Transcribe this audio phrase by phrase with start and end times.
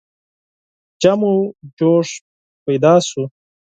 [1.01, 1.33] جم و
[1.77, 2.09] جوش
[2.65, 3.23] پیدا شو.